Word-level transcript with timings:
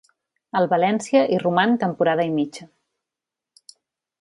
Al 0.59 0.69
València 0.71 1.21
hi 1.25 1.37
roman 1.43 1.75
temporada 1.83 2.25
i 2.31 2.35
mitja. 2.39 2.69